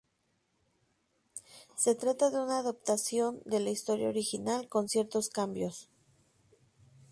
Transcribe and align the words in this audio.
Se 1.75 1.93
trata 1.93 2.31
de 2.31 2.39
una 2.39 2.57
adaptación 2.57 3.39
de 3.45 3.59
la 3.59 3.69
historia 3.69 4.09
original, 4.09 4.67
con 4.67 4.89
ciertos 4.89 5.29
cambios. 5.29 5.91